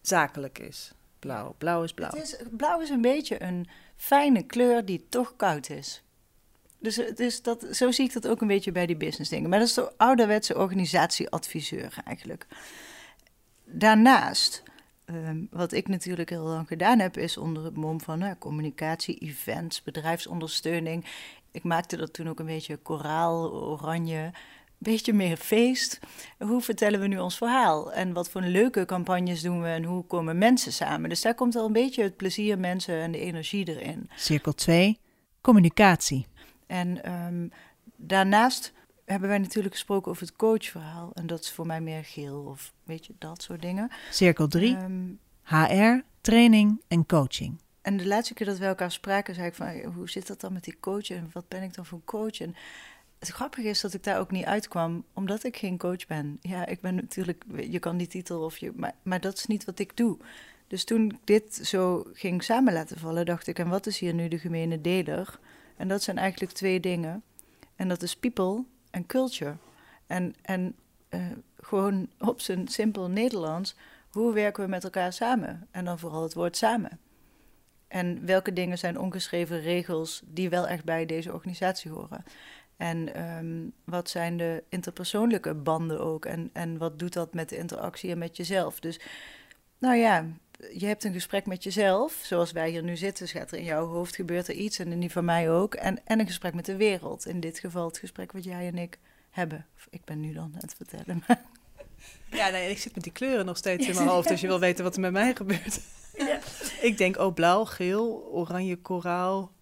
zakelijk 0.00 0.58
is. 0.58 0.92
Blauw. 1.26 1.54
Blauw 1.58 1.82
is 1.82 1.92
blauw. 1.92 2.10
Het 2.10 2.22
is, 2.22 2.36
blauw 2.50 2.80
is 2.80 2.90
een 2.90 3.00
beetje 3.00 3.42
een 3.42 3.68
fijne 3.96 4.42
kleur 4.42 4.84
die 4.84 5.06
toch 5.08 5.36
koud 5.36 5.70
is. 5.70 6.02
Dus 6.78 6.98
is 6.98 7.42
dat, 7.42 7.66
zo 7.72 7.90
zie 7.90 8.04
ik 8.04 8.12
dat 8.12 8.28
ook 8.28 8.40
een 8.40 8.46
beetje 8.46 8.72
bij 8.72 8.86
die 8.86 8.96
business 8.96 9.30
dingen. 9.30 9.50
Maar 9.50 9.58
dat 9.58 9.68
is 9.68 9.74
de 9.74 9.92
ouderwetse 9.96 10.58
organisatieadviseur 10.58 11.98
eigenlijk. 12.04 12.46
Daarnaast, 13.64 14.62
um, 15.06 15.48
wat 15.50 15.72
ik 15.72 15.88
natuurlijk 15.88 16.30
heel 16.30 16.44
lang 16.44 16.68
gedaan 16.68 16.98
heb, 16.98 17.16
is 17.16 17.36
onder 17.36 17.64
het 17.64 17.76
mom 17.76 18.00
van 18.00 18.22
uh, 18.22 18.30
communicatie, 18.38 19.18
events, 19.18 19.82
bedrijfsondersteuning. 19.82 21.04
Ik 21.50 21.62
maakte 21.62 21.96
dat 21.96 22.12
toen 22.12 22.28
ook 22.28 22.38
een 22.38 22.46
beetje 22.46 22.76
koraal, 22.76 23.52
oranje 23.52 24.30
beetje 24.78 25.12
meer 25.12 25.36
feest. 25.36 25.98
Hoe 26.38 26.60
vertellen 26.60 27.00
we 27.00 27.06
nu 27.06 27.18
ons 27.18 27.36
verhaal? 27.36 27.92
En 27.92 28.12
wat 28.12 28.30
voor 28.30 28.40
leuke 28.40 28.84
campagnes 28.84 29.42
doen 29.42 29.62
we 29.62 29.68
en 29.68 29.84
hoe 29.84 30.04
komen 30.04 30.38
mensen 30.38 30.72
samen? 30.72 31.08
Dus 31.08 31.22
daar 31.22 31.34
komt 31.34 31.56
al 31.56 31.66
een 31.66 31.72
beetje 31.72 32.02
het 32.02 32.16
plezier, 32.16 32.58
mensen 32.58 33.00
en 33.00 33.12
de 33.12 33.18
energie 33.18 33.68
erin. 33.68 34.10
Cirkel 34.14 34.54
2, 34.54 34.98
communicatie. 35.40 36.26
En 36.66 37.12
um, 37.12 37.50
daarnaast 37.96 38.72
hebben 39.04 39.28
wij 39.28 39.38
natuurlijk 39.38 39.74
gesproken 39.74 40.10
over 40.10 40.26
het 40.26 40.36
coachverhaal. 40.36 41.10
En 41.14 41.26
dat 41.26 41.40
is 41.40 41.50
voor 41.50 41.66
mij 41.66 41.80
meer 41.80 42.04
geel 42.04 42.40
of 42.40 42.72
weet 42.84 43.06
je, 43.06 43.14
dat 43.18 43.42
soort 43.42 43.62
dingen. 43.62 43.90
Cirkel 44.10 44.48
3, 44.48 44.76
um, 44.76 45.18
HR, 45.42 46.02
training 46.20 46.82
en 46.88 47.06
coaching. 47.06 47.60
En 47.82 47.96
de 47.96 48.06
laatste 48.06 48.34
keer 48.34 48.46
dat 48.46 48.58
we 48.58 48.64
elkaar 48.64 48.92
spraken, 48.92 49.34
zei 49.34 49.46
ik 49.46 49.54
van, 49.54 49.92
hoe 49.94 50.10
zit 50.10 50.26
dat 50.26 50.40
dan 50.40 50.52
met 50.52 50.64
die 50.64 50.76
coach 50.80 51.10
en 51.10 51.30
wat 51.32 51.48
ben 51.48 51.62
ik 51.62 51.74
dan 51.74 51.86
voor 51.86 52.00
coach? 52.04 52.40
En 52.40 52.54
het 53.26 53.36
grappige 53.36 53.68
is 53.68 53.80
dat 53.80 53.94
ik 53.94 54.02
daar 54.02 54.18
ook 54.18 54.30
niet 54.30 54.44
uitkwam, 54.44 55.04
omdat 55.12 55.44
ik 55.44 55.56
geen 55.56 55.78
coach 55.78 56.06
ben. 56.06 56.38
Ja, 56.40 56.66
ik 56.66 56.80
ben 56.80 56.94
natuurlijk, 56.94 57.44
je 57.70 57.78
kan 57.78 57.96
die 57.96 58.06
titel 58.06 58.42
of 58.42 58.58
je, 58.58 58.92
maar, 59.02 59.20
dat 59.20 59.36
is 59.36 59.46
niet 59.46 59.64
wat 59.64 59.78
ik 59.78 59.96
doe. 59.96 60.18
Dus 60.66 60.84
toen 60.84 61.10
ik 61.10 61.16
dit 61.24 61.54
zo 61.54 62.06
ging 62.12 62.42
samen 62.42 62.72
laten 62.72 62.98
vallen, 62.98 63.26
dacht 63.26 63.46
ik, 63.46 63.58
en 63.58 63.68
wat 63.68 63.86
is 63.86 63.98
hier 63.98 64.14
nu 64.14 64.28
de 64.28 64.38
gemene 64.38 64.80
deler? 64.80 65.38
En 65.76 65.88
dat 65.88 66.02
zijn 66.02 66.18
eigenlijk 66.18 66.52
twee 66.52 66.80
dingen. 66.80 67.22
En 67.76 67.88
dat 67.88 68.02
is 68.02 68.16
people 68.16 68.64
en 68.90 69.06
culture. 69.06 69.56
En, 70.06 70.34
en 70.42 70.74
uh, 71.10 71.26
gewoon 71.60 72.08
op 72.18 72.40
zijn 72.40 72.68
simpel 72.68 73.08
Nederlands, 73.08 73.74
hoe 74.10 74.32
werken 74.32 74.64
we 74.64 74.70
met 74.70 74.84
elkaar 74.84 75.12
samen? 75.12 75.68
En 75.70 75.84
dan 75.84 75.98
vooral 75.98 76.22
het 76.22 76.34
woord 76.34 76.56
samen. 76.56 76.98
En 77.88 78.26
welke 78.26 78.52
dingen 78.52 78.78
zijn 78.78 78.98
ongeschreven 78.98 79.60
regels 79.60 80.22
die 80.24 80.48
wel 80.48 80.66
echt 80.68 80.84
bij 80.84 81.06
deze 81.06 81.32
organisatie 81.32 81.90
horen? 81.90 82.24
En 82.76 83.22
um, 83.36 83.72
wat 83.84 84.10
zijn 84.10 84.36
de 84.36 84.62
interpersoonlijke 84.68 85.54
banden 85.54 86.00
ook? 86.00 86.24
En, 86.24 86.50
en 86.52 86.78
wat 86.78 86.98
doet 86.98 87.12
dat 87.12 87.34
met 87.34 87.48
de 87.48 87.56
interactie 87.56 88.10
en 88.10 88.18
met 88.18 88.36
jezelf? 88.36 88.80
Dus, 88.80 89.00
nou 89.78 89.96
ja, 89.96 90.26
je 90.72 90.86
hebt 90.86 91.04
een 91.04 91.12
gesprek 91.12 91.46
met 91.46 91.62
jezelf, 91.62 92.20
zoals 92.22 92.52
wij 92.52 92.70
hier 92.70 92.82
nu 92.82 92.96
zitten, 92.96 93.28
gaat 93.28 93.52
er 93.52 93.58
in 93.58 93.64
jouw 93.64 93.86
hoofd 93.86 94.14
gebeurt 94.14 94.48
er 94.48 94.54
iets 94.54 94.78
en 94.78 94.92
in 94.92 95.00
die 95.00 95.12
van 95.12 95.24
mij 95.24 95.50
ook. 95.50 95.74
En, 95.74 96.00
en 96.04 96.20
een 96.20 96.26
gesprek 96.26 96.54
met 96.54 96.64
de 96.64 96.76
wereld. 96.76 97.26
In 97.26 97.40
dit 97.40 97.58
geval 97.58 97.86
het 97.86 97.98
gesprek 97.98 98.32
wat 98.32 98.44
jij 98.44 98.66
en 98.66 98.78
ik 98.78 98.98
hebben. 99.30 99.66
ik 99.90 100.04
ben 100.04 100.20
nu 100.20 100.32
dan 100.32 100.50
aan 100.54 100.60
het 100.60 100.74
vertellen. 100.76 101.22
Maar... 101.26 101.42
Ja, 102.30 102.48
nee, 102.48 102.70
ik 102.70 102.78
zit 102.78 102.94
met 102.94 103.04
die 103.04 103.12
kleuren 103.12 103.46
nog 103.46 103.56
steeds 103.56 103.86
in 103.86 103.94
mijn 103.96 104.08
hoofd, 104.08 104.28
dus 104.28 104.40
je 104.40 104.46
wil 104.46 104.60
weten 104.60 104.84
wat 104.84 104.94
er 104.94 105.00
met 105.00 105.12
mij 105.12 105.34
gebeurt. 105.34 105.80
Ja. 106.16 106.38
ik 106.80 106.98
denk, 106.98 107.18
oh, 107.18 107.34
blauw, 107.34 107.64
geel, 107.64 108.28
oranje, 108.32 108.76
koraal. 108.76 109.52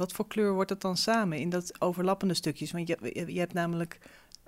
Wat 0.00 0.12
voor 0.12 0.26
kleur 0.26 0.52
wordt 0.52 0.70
het 0.70 0.80
dan 0.80 0.96
samen 0.96 1.38
in 1.38 1.50
dat 1.50 1.80
overlappende 1.80 2.34
stukjes? 2.34 2.72
Want 2.72 2.88
je, 2.88 3.22
je 3.26 3.38
hebt 3.38 3.52
namelijk 3.52 3.98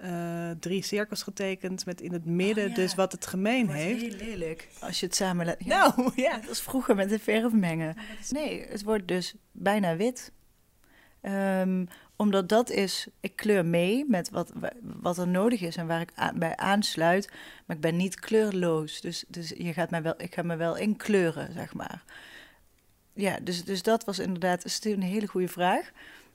uh, 0.05 0.51
drie 0.51 0.83
cirkels 0.83 1.23
getekend 1.23 1.87
met 1.87 2.01
in 2.01 2.13
het 2.13 2.25
midden 2.25 2.69
oh, 2.69 2.75
dus 2.75 2.95
wat 2.95 3.13
het 3.13 3.27
gemeen 3.27 3.67
dat 3.67 3.75
heeft. 3.75 4.01
Heel 4.01 4.29
lelijk 4.29 4.69
als 4.81 5.01
je 5.01 5.07
het 5.07 5.15
samen 5.15 5.47
laat. 5.47 5.57
Ja. 5.65 5.95
Nou, 5.97 6.13
ja. 6.17 6.39
Dat 6.39 6.51
is 6.51 6.61
vroeger 6.61 6.95
met 6.95 7.09
de 7.09 7.19
verf 7.19 7.53
mengen. 7.53 7.97
Nee, 8.29 8.67
het 8.69 8.83
wordt 8.83 9.09
dus 9.09 9.35
bijna 9.51 9.97
wit. 9.97 10.33
Um, 11.23 11.89
omdat 12.17 12.49
dat 12.49 12.71
is, 12.71 13.07
ik 13.21 13.37
kleur 13.37 13.67
mee 13.67 14.05
met 14.09 14.31
wat, 14.31 14.53
wat 14.81 15.19
er 15.19 15.29
nodig 15.29 15.61
is 15.61 15.77
en 15.77 15.87
waar 15.87 16.01
ik 16.01 16.13
bij 16.35 16.57
aansluit. 16.57 17.31
Maar 17.67 17.77
ik 17.77 17.83
ben 17.83 17.97
niet 17.97 18.21
kleurloos. 18.21 19.01
Dus, 19.01 19.25
dus 19.29 19.49
je 19.49 19.73
gaat 19.73 19.91
mij 19.91 20.03
wel, 20.03 20.15
ik 20.17 20.35
ga 20.35 20.43
me 20.43 20.57
wel 20.57 20.77
inkleuren, 20.77 21.53
zeg 21.53 21.75
maar. 21.75 22.05
Ja, 23.15 23.39
dus, 23.43 23.65
dus 23.65 23.83
dat 23.83 24.05
was 24.05 24.19
inderdaad 24.19 24.65
is 24.65 24.85
een 24.85 25.03
hele 25.03 25.27
goede 25.27 25.49
vraag. 25.49 25.91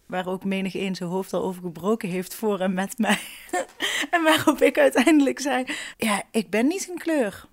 Waar 0.05 0.27
ook 0.27 0.43
menig 0.43 0.75
een 0.75 0.95
zijn 0.95 1.09
hoofd 1.09 1.33
al 1.33 1.43
over 1.43 1.61
gebroken 1.61 2.09
heeft 2.09 2.35
voor 2.35 2.59
en 2.59 2.73
met 2.73 2.97
mij. 2.97 3.19
en 4.11 4.23
waarop 4.23 4.61
ik 4.61 4.77
uiteindelijk 4.77 5.39
zei: 5.39 5.65
Ja, 5.97 6.23
ik 6.31 6.49
ben 6.49 6.67
niet 6.67 6.89
een 6.89 6.97
kleur. 6.97 7.47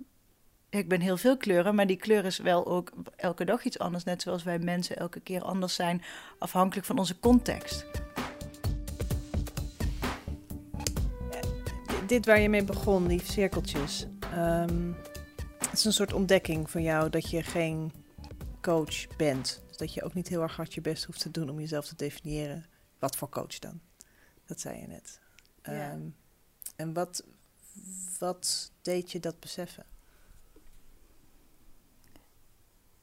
Ik 0.71 0.89
ben 0.89 1.01
heel 1.01 1.17
veel 1.17 1.37
kleuren, 1.37 1.75
maar 1.75 1.87
die 1.87 1.97
kleur 1.97 2.25
is 2.25 2.39
wel 2.39 2.67
ook 2.67 2.93
elke 3.17 3.45
dag 3.45 3.65
iets 3.65 3.79
anders. 3.79 4.05
Net 4.05 4.23
zoals 4.23 4.43
wij 4.43 4.59
mensen 4.59 4.97
elke 4.97 5.21
keer 5.21 5.43
anders 5.43 5.75
zijn, 5.75 6.03
afhankelijk 6.39 6.87
van 6.87 6.99
onze 6.99 7.19
context. 7.19 7.87
Dit 12.07 12.27
waar 12.27 12.41
je 12.41 12.49
mee 12.49 12.65
begon, 12.65 13.07
die 13.07 13.23
cirkeltjes. 13.25 14.07
Um, 14.35 14.97
het 15.59 15.73
is 15.73 15.85
een 15.85 15.93
soort 15.93 16.13
ontdekking 16.13 16.71
van 16.71 16.83
jou 16.83 17.11
dat 17.11 17.31
je 17.31 17.43
geen 17.43 17.93
coach 18.65 19.17
bent. 19.17 19.63
Dus 19.67 19.77
dat 19.77 19.95
je 19.95 20.03
ook 20.03 20.15
niet 20.15 20.29
heel 20.29 20.43
erg 20.43 20.57
hard 20.57 20.75
je 20.75 20.81
best 20.81 21.05
hoeft 21.05 21.21
te 21.21 21.31
doen 21.31 21.51
om 21.51 21.61
jezelf 21.61 21.87
te 21.87 21.97
definiëren. 21.97 22.67
Wat 22.99 23.17
voor 23.17 23.29
coach 23.29 23.59
dan? 23.59 23.81
Dat 24.47 24.61
zei 24.61 24.81
je 24.81 24.87
net. 24.87 25.21
Ehm, 25.63 26.01
en 26.77 26.93
wat, 26.93 27.25
wat 28.19 28.73
deed 28.83 29.13
je 29.13 29.21
dat 29.21 29.41
beseffen? 29.41 29.87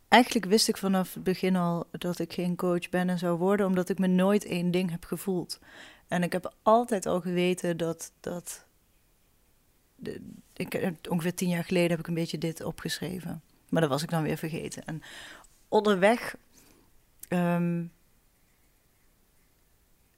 Eigenlijk 0.07 0.45
wist 0.45 0.67
ik 0.67 0.77
vanaf 0.77 1.13
het 1.13 1.23
begin 1.23 1.55
al 1.55 1.87
dat 1.91 2.19
ik 2.19 2.33
geen 2.33 2.55
coach 2.55 2.89
ben 2.89 3.09
en 3.09 3.17
zou 3.17 3.37
worden, 3.37 3.65
omdat 3.65 3.89
ik 3.89 3.99
me 3.99 4.07
nooit 4.07 4.45
één 4.45 4.71
ding 4.71 4.89
heb 4.89 5.03
gevoeld. 5.05 5.59
En 6.07 6.23
ik 6.23 6.31
heb 6.31 6.53
altijd 6.61 7.05
al 7.05 7.21
geweten 7.21 7.77
dat. 7.77 8.11
dat 8.19 8.65
de, 9.95 10.21
ik, 10.53 10.93
ongeveer 11.09 11.35
tien 11.35 11.49
jaar 11.49 11.63
geleden 11.63 11.89
heb 11.89 11.99
ik 11.99 12.07
een 12.07 12.13
beetje 12.13 12.37
dit 12.37 12.63
opgeschreven. 12.63 13.41
Maar 13.71 13.81
dat 13.81 13.89
was 13.89 14.03
ik 14.03 14.09
dan 14.09 14.23
weer 14.23 14.37
vergeten. 14.37 14.85
En 14.85 15.01
onderweg. 15.71 16.35
Ehm, 17.27 17.83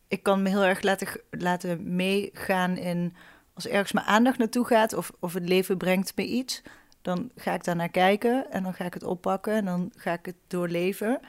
ik 0.07 0.23
kan 0.23 0.41
me 0.41 0.49
heel 0.49 0.63
erg 0.63 0.81
laten, 0.81 1.07
laten 1.29 1.95
meegaan 1.95 2.77
in. 2.77 3.15
Als 3.53 3.67
ergens 3.67 3.91
mijn 3.91 4.05
aandacht 4.05 4.37
naartoe 4.37 4.65
gaat 4.65 4.93
of, 4.93 5.11
of 5.19 5.33
het 5.33 5.49
leven 5.49 5.77
brengt 5.77 6.15
me 6.15 6.25
iets, 6.25 6.61
dan 7.01 7.31
ga 7.35 7.53
ik 7.53 7.63
daar 7.63 7.75
naar 7.75 7.89
kijken 7.89 8.51
en 8.51 8.63
dan 8.63 8.73
ga 8.73 8.85
ik 8.85 8.93
het 8.93 9.03
oppakken 9.03 9.53
en 9.53 9.65
dan 9.65 9.91
ga 9.95 10.13
ik 10.13 10.25
het 10.25 10.35
doorleven. 10.47 11.19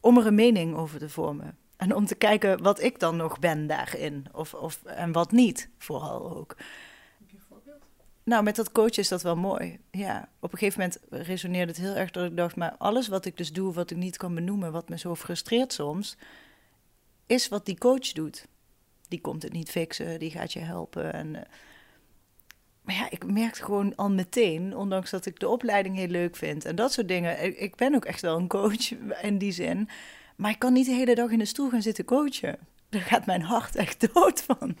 Om 0.00 0.18
er 0.18 0.26
een 0.26 0.34
mening 0.34 0.76
over 0.76 0.98
te 0.98 1.08
vormen. 1.08 1.56
En 1.76 1.94
om 1.94 2.06
te 2.06 2.14
kijken 2.14 2.62
wat 2.62 2.82
ik 2.82 2.98
dan 2.98 3.16
nog 3.16 3.38
ben 3.38 3.66
daarin. 3.66 4.26
Of, 4.32 4.54
of, 4.54 4.82
en 4.84 5.12
wat 5.12 5.32
niet, 5.32 5.68
vooral 5.78 6.36
ook. 6.36 6.56
Nou, 8.24 8.42
met 8.42 8.56
dat 8.56 8.72
coach 8.72 8.96
is 8.96 9.08
dat 9.08 9.22
wel 9.22 9.36
mooi. 9.36 9.78
Ja, 9.90 10.28
op 10.40 10.52
een 10.52 10.58
gegeven 10.58 10.80
moment 10.80 11.26
resoneerde 11.28 11.72
het 11.72 11.80
heel 11.80 11.94
erg 11.94 12.10
dat 12.10 12.30
ik 12.30 12.36
dacht, 12.36 12.56
maar 12.56 12.74
alles 12.78 13.08
wat 13.08 13.24
ik 13.24 13.36
dus 13.36 13.52
doe, 13.52 13.72
wat 13.72 13.90
ik 13.90 13.96
niet 13.96 14.16
kan 14.16 14.34
benoemen, 14.34 14.72
wat 14.72 14.88
me 14.88 14.98
zo 14.98 15.14
frustreert 15.14 15.72
soms, 15.72 16.16
is 17.26 17.48
wat 17.48 17.66
die 17.66 17.78
coach 17.78 18.12
doet. 18.12 18.46
Die 19.08 19.20
komt 19.20 19.42
het 19.42 19.52
niet 19.52 19.70
fixen, 19.70 20.18
die 20.18 20.30
gaat 20.30 20.52
je 20.52 20.58
helpen. 20.58 21.12
En, 21.12 21.36
eh, 21.36 21.42
maar 22.82 22.94
ja, 22.94 23.10
ik 23.10 23.26
merkte 23.26 23.64
gewoon 23.64 23.96
al 23.96 24.10
meteen, 24.10 24.76
ondanks 24.76 25.10
dat 25.10 25.26
ik 25.26 25.40
de 25.40 25.48
opleiding 25.48 25.96
heel 25.96 26.08
leuk 26.08 26.36
vind 26.36 26.64
en 26.64 26.76
dat 26.76 26.92
soort 26.92 27.08
dingen. 27.08 27.62
Ik 27.62 27.76
ben 27.76 27.94
ook 27.94 28.04
echt 28.04 28.20
wel 28.20 28.38
een 28.38 28.48
coach 28.48 28.90
in 29.22 29.38
die 29.38 29.52
zin. 29.52 29.88
Maar 30.36 30.50
ik 30.50 30.58
kan 30.58 30.72
niet 30.72 30.86
de 30.86 30.92
hele 30.92 31.14
dag 31.14 31.30
in 31.30 31.38
de 31.38 31.44
stoel 31.44 31.70
gaan 31.70 31.82
zitten 31.82 32.04
coachen 32.04 32.58
daar 32.92 33.02
gaat 33.02 33.26
mijn 33.26 33.42
hart 33.42 33.76
echt 33.76 34.14
dood 34.14 34.42
van. 34.42 34.76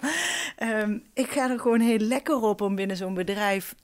Ehm, 0.56 0.98
ik 1.14 1.30
ga 1.30 1.50
er 1.50 1.60
gewoon 1.60 1.80
heel 1.80 1.98
lekker 1.98 2.42
op 2.42 2.60
om 2.60 2.74
binnen 2.74 2.96
zo'n 2.96 3.14
bedrijf 3.14 3.74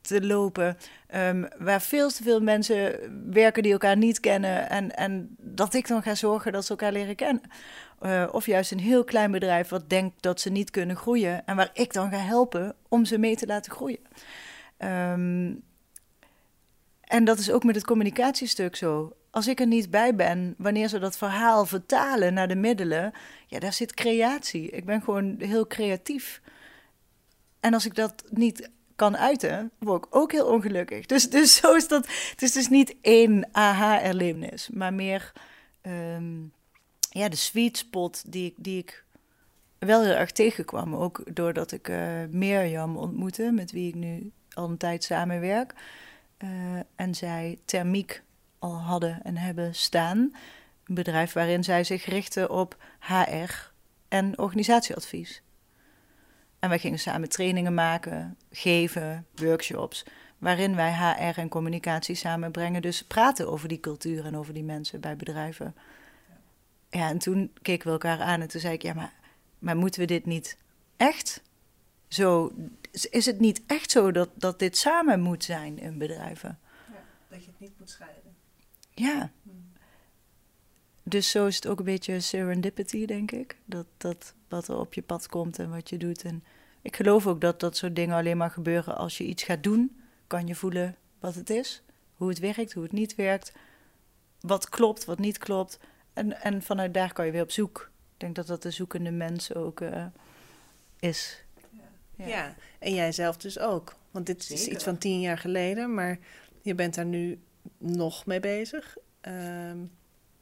te 0.00 0.26
lopen. 0.26 0.76
Um, 1.14 1.48
waar 1.58 1.82
veel 1.82 2.08
te 2.10 2.22
veel 2.22 2.40
mensen 2.40 2.98
werken 3.30 3.62
die 3.62 3.72
elkaar 3.72 3.96
niet 3.96 4.20
kennen. 4.20 4.70
En, 4.70 4.96
en 4.96 5.36
dat 5.38 5.74
ik 5.74 5.88
dan 5.88 6.02
ga 6.02 6.14
zorgen 6.14 6.52
dat 6.52 6.64
ze 6.64 6.70
elkaar 6.70 6.92
leren 6.92 7.16
kennen. 7.16 7.42
Uh, 8.02 8.28
of 8.32 8.46
juist 8.46 8.72
een 8.72 8.78
heel 8.78 9.04
klein 9.04 9.30
bedrijf 9.30 9.68
wat 9.68 9.90
denkt 9.90 10.22
dat 10.22 10.40
ze 10.40 10.50
niet 10.50 10.70
kunnen 10.70 10.96
groeien. 10.96 11.46
En 11.46 11.56
waar 11.56 11.70
ik 11.72 11.92
dan 11.92 12.10
ga 12.10 12.18
helpen 12.18 12.74
om 12.88 13.04
ze 13.04 13.18
mee 13.18 13.36
te 13.36 13.46
laten 13.46 13.72
groeien. 13.72 14.00
Um, 14.78 15.64
en 17.00 17.24
dat 17.24 17.38
is 17.38 17.50
ook 17.50 17.64
met 17.64 17.74
het 17.74 17.84
communicatiestuk 17.84 18.76
zo 18.76 19.12
als 19.36 19.46
ik 19.46 19.60
er 19.60 19.66
niet 19.66 19.90
bij 19.90 20.14
ben, 20.14 20.54
wanneer 20.58 20.88
ze 20.88 20.98
dat 20.98 21.16
verhaal 21.16 21.66
vertalen 21.66 22.34
naar 22.34 22.48
de 22.48 22.54
middelen, 22.54 23.12
ja, 23.46 23.58
daar 23.58 23.72
zit 23.72 23.94
creatie. 23.94 24.70
Ik 24.70 24.84
ben 24.84 25.02
gewoon 25.02 25.34
heel 25.38 25.66
creatief. 25.66 26.40
En 27.60 27.74
als 27.74 27.86
ik 27.86 27.94
dat 27.94 28.24
niet 28.30 28.70
kan 28.94 29.16
uiten, 29.16 29.70
word 29.78 30.04
ik 30.04 30.16
ook 30.16 30.32
heel 30.32 30.46
ongelukkig. 30.46 31.06
Dus, 31.06 31.30
dus 31.30 31.54
zo 31.56 31.74
is 31.74 31.88
dat. 31.88 32.06
Het 32.30 32.42
is 32.42 32.52
dus 32.52 32.68
niet 32.68 32.96
één 33.00 33.48
aha-erlevenis, 33.52 34.68
maar 34.72 34.94
meer 34.94 35.32
ehm, 35.80 36.42
ja, 37.10 37.28
de 37.28 37.36
sweet 37.36 37.76
spot 37.76 38.32
die, 38.32 38.54
die 38.56 38.78
ik 38.78 39.04
wel 39.78 40.02
heel 40.02 40.14
erg 40.14 40.32
tegenkwam. 40.32 40.94
Ook 40.94 41.22
doordat 41.34 41.72
ik 41.72 41.88
uh, 41.88 42.24
Mirjam 42.30 42.96
ontmoette, 42.96 43.50
met 43.52 43.72
wie 43.72 43.88
ik 43.88 43.94
nu 43.94 44.30
al 44.52 44.68
een 44.68 44.76
tijd 44.76 45.04
samenwerk. 45.04 45.74
Uh, 46.44 46.50
en 46.94 47.14
zij 47.14 47.58
thermiek 47.64 48.24
al 48.58 48.74
hadden 48.80 49.22
en 49.22 49.36
hebben 49.36 49.74
staan. 49.74 50.18
Een 50.84 50.94
bedrijf 50.94 51.32
waarin 51.32 51.64
zij 51.64 51.84
zich 51.84 52.04
richten 52.04 52.50
op 52.50 52.76
HR 53.00 53.70
en 54.08 54.38
organisatieadvies. 54.38 55.42
En 56.58 56.68
wij 56.68 56.78
gingen 56.78 56.98
samen 56.98 57.28
trainingen 57.28 57.74
maken, 57.74 58.36
geven, 58.50 59.26
workshops, 59.34 60.04
waarin 60.38 60.76
wij 60.76 60.92
HR 60.92 61.38
en 61.38 61.48
communicatie 61.48 62.14
samenbrengen. 62.14 62.82
Dus 62.82 63.04
praten 63.04 63.48
over 63.48 63.68
die 63.68 63.80
cultuur 63.80 64.24
en 64.24 64.36
over 64.36 64.54
die 64.54 64.64
mensen 64.64 65.00
bij 65.00 65.16
bedrijven. 65.16 65.74
Ja, 66.90 67.08
en 67.08 67.18
toen 67.18 67.52
keken 67.62 67.86
we 67.86 67.92
elkaar 67.92 68.20
aan 68.20 68.40
en 68.40 68.48
toen 68.48 68.60
zei 68.60 68.74
ik, 68.74 68.82
ja, 68.82 68.94
maar, 68.94 69.12
maar 69.58 69.76
moeten 69.76 70.00
we 70.00 70.06
dit 70.06 70.26
niet 70.26 70.56
echt 70.96 71.42
zo... 72.08 72.52
Is 73.10 73.26
het 73.26 73.40
niet 73.40 73.62
echt 73.66 73.90
zo 73.90 74.10
dat, 74.10 74.28
dat 74.34 74.58
dit 74.58 74.76
samen 74.76 75.20
moet 75.20 75.44
zijn 75.44 75.78
in 75.78 75.98
bedrijven? 75.98 76.58
Ja, 76.92 76.94
dat 77.28 77.44
je 77.44 77.50
het 77.50 77.60
niet 77.60 77.78
moet 77.78 77.90
scheiden. 77.90 78.25
Ja. 78.96 79.30
Dus 81.02 81.30
zo 81.30 81.46
is 81.46 81.54
het 81.54 81.66
ook 81.66 81.78
een 81.78 81.84
beetje 81.84 82.20
serendipity, 82.20 83.06
denk 83.06 83.30
ik. 83.30 83.56
Dat, 83.64 83.86
dat 83.96 84.34
wat 84.48 84.68
er 84.68 84.78
op 84.78 84.94
je 84.94 85.02
pad 85.02 85.26
komt 85.26 85.58
en 85.58 85.70
wat 85.70 85.88
je 85.90 85.96
doet. 85.96 86.22
En 86.22 86.44
ik 86.82 86.96
geloof 86.96 87.26
ook 87.26 87.40
dat 87.40 87.60
dat 87.60 87.76
soort 87.76 87.96
dingen 87.96 88.16
alleen 88.16 88.36
maar 88.36 88.50
gebeuren 88.50 88.96
als 88.96 89.18
je 89.18 89.24
iets 89.24 89.42
gaat 89.42 89.62
doen. 89.62 90.00
Kan 90.26 90.46
je 90.46 90.54
voelen 90.54 90.96
wat 91.20 91.34
het 91.34 91.50
is, 91.50 91.82
hoe 92.14 92.28
het 92.28 92.38
werkt, 92.38 92.72
hoe 92.72 92.82
het 92.82 92.92
niet 92.92 93.14
werkt. 93.14 93.52
Wat 94.40 94.68
klopt, 94.68 95.04
wat 95.04 95.18
niet 95.18 95.38
klopt. 95.38 95.78
En, 96.12 96.40
en 96.42 96.62
vanuit 96.62 96.94
daar 96.94 97.12
kan 97.12 97.26
je 97.26 97.32
weer 97.32 97.42
op 97.42 97.50
zoek 97.50 97.90
Ik 98.14 98.20
denk 98.20 98.34
dat 98.34 98.46
dat 98.46 98.62
de 98.62 98.70
zoekende 98.70 99.10
mens 99.10 99.54
ook 99.54 99.80
uh, 99.80 100.06
is. 100.98 101.44
Ja. 102.14 102.26
ja. 102.26 102.54
en 102.78 102.94
jij 102.94 103.12
zelf 103.12 103.36
dus 103.36 103.58
ook. 103.58 103.94
Want 104.10 104.26
dit 104.26 104.50
is 104.50 104.66
iets 104.66 104.84
van 104.84 104.98
tien 104.98 105.20
jaar 105.20 105.38
geleden, 105.38 105.94
maar 105.94 106.18
je 106.62 106.74
bent 106.74 106.94
daar 106.94 107.06
nu 107.06 107.38
nog 107.78 108.26
mee 108.26 108.40
bezig. 108.40 108.96
Um, 109.20 109.90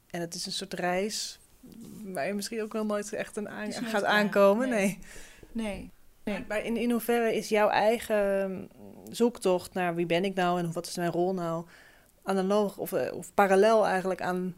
en 0.07 0.21
het 0.21 0.33
is 0.33 0.45
een 0.45 0.51
soort 0.51 0.73
reis 0.73 1.39
waar 2.03 2.27
je 2.27 2.33
misschien 2.33 2.61
ook 2.61 2.73
wel 2.73 2.85
nooit 2.85 3.13
echt 3.13 3.37
een 3.37 3.49
aan, 3.49 3.71
gaat 3.71 4.03
aankomen. 4.03 4.69
Nee. 4.69 4.99
nee. 5.51 5.91
nee. 6.23 6.45
Maar 6.47 6.65
in, 6.65 6.77
in 6.77 6.91
hoeverre 6.91 7.35
is 7.35 7.49
jouw 7.49 7.69
eigen 7.69 8.69
zoektocht 9.09 9.73
naar 9.73 9.95
wie 9.95 10.05
ben 10.05 10.25
ik 10.25 10.35
nou 10.35 10.59
en 10.59 10.73
wat 10.73 10.87
is 10.87 10.95
mijn 10.95 11.11
rol 11.11 11.33
nou 11.33 11.65
analoog 12.23 12.77
of, 12.77 12.93
eh, 12.93 13.13
of 13.13 13.33
parallel 13.33 13.87
eigenlijk 13.87 14.21
aan, 14.21 14.55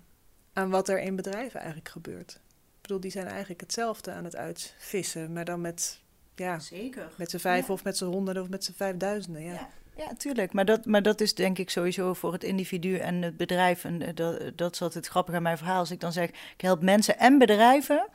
aan 0.54 0.70
wat 0.70 0.90
er 0.90 1.00
in 1.00 1.16
bedrijven 1.16 1.60
eigenlijk 1.60 1.90
gebeurt? 1.90 2.40
Ik 2.76 2.82
bedoel, 2.82 3.00
die 3.00 3.12
zijn 3.12 3.28
eigenlijk 3.28 3.62
hetzelfde 3.62 4.12
aan 4.12 4.24
het 4.24 4.36
uitvissen, 4.36 5.34
maar 5.34 5.46
dan 5.46 5.62
met, 5.62 6.02
ja, 6.36 6.60
Zeker. 6.60 7.12
met 7.18 7.30
z'n 7.30 7.38
vijf 7.38 7.70
of 7.70 7.84
met 7.84 7.98
z'n 7.98 8.06
honderden 8.06 8.44
of 8.44 8.50
met 8.50 8.64
z'n 8.64 8.74
vijfduizenden. 8.74 9.42
Ja. 9.42 9.54
ja. 9.54 9.70
Ja, 9.98 10.14
tuurlijk. 10.18 10.54
Maar 10.54 10.66
dat, 10.66 10.86
maar 10.86 11.02
dat 11.02 11.22
is 11.22 11.34
denk 11.34 11.58
ik 11.58 11.70
sowieso 11.70 12.14
voor 12.14 12.34
het 12.34 12.44
individu 12.44 12.98
en 12.98 13.22
het 13.22 13.38
bedrijf. 13.38 13.84
En 13.84 14.02
eh, 14.02 14.16
dat, 14.16 14.42
dat 14.56 14.74
is 14.74 14.82
altijd 14.82 15.08
grappig 15.08 15.36
aan 15.36 15.42
mijn 15.42 15.58
verhaal. 15.58 15.80
Als 15.80 15.92
ik 15.92 16.00
dan 16.00 16.12
zeg, 16.12 16.30
ik 16.30 16.62
help 16.62 16.82
mensen 16.82 17.20
en 17.20 17.38
bedrijven, 17.38 18.08